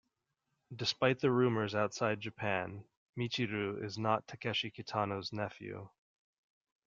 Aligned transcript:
Despite 0.75 1.19
the 1.19 1.29
rumours 1.29 1.75
outside 1.75 2.21
Japan, 2.21 2.85
Michiru 3.15 3.83
is 3.85 3.99
not 3.99 4.27
Takeshi 4.27 4.71
Kitano's 4.71 5.31
nephew. 5.31 5.91